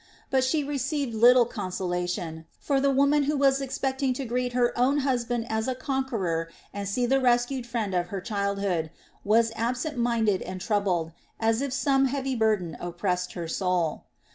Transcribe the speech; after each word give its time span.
But 0.31 0.43
she 0.43 0.63
received 0.63 1.13
little 1.13 1.45
consolation, 1.45 2.45
for 2.59 2.81
the 2.81 2.89
woman 2.89 3.25
who 3.25 3.37
was 3.37 3.61
expecting 3.61 4.15
to 4.15 4.25
greet 4.25 4.53
her 4.53 4.75
own 4.75 5.01
husband 5.05 5.45
as 5.47 5.67
a 5.67 5.75
conqueror 5.75 6.49
and 6.73 6.89
see 6.89 7.05
the 7.05 7.19
rescued 7.19 7.67
friend 7.67 7.93
of 7.93 8.07
her 8.07 8.19
childhood, 8.19 8.89
was 9.23 9.51
absent 9.55 9.97
minded 9.97 10.41
and 10.41 10.59
troubled, 10.59 11.11
as 11.39 11.61
if 11.61 11.71
some 11.71 12.05
heavy 12.05 12.33
burden 12.35 12.75
oppressed 12.79 13.33
her 13.33 13.47
soul. 13.47 14.05